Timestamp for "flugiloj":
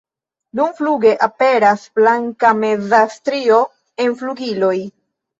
4.23-4.73